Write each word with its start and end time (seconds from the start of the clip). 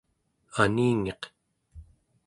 aningiq 0.61 1.21